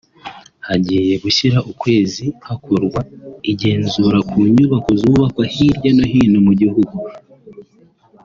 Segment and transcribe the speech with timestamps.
[0.67, 2.99] Hagiye gushira ukwezi hakorwa
[3.51, 6.97] igenzura ku nyubako zubakwa hirya no hino mu gihugu